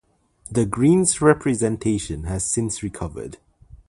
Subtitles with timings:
[0.49, 3.37] The Greens' representation has since recovered.